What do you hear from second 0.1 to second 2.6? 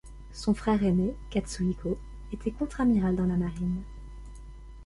Son frère ainé Katsuhiko était